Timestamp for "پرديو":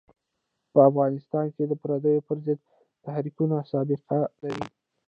1.81-2.25